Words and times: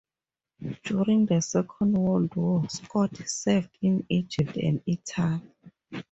During 0.83 1.27
the 1.27 1.41
Second 1.43 1.93
World 1.93 2.35
War, 2.35 2.67
Scott 2.69 3.15
served 3.27 3.77
in 3.83 4.03
Egypt 4.09 4.57
and 4.57 4.81
Italy. 4.87 5.43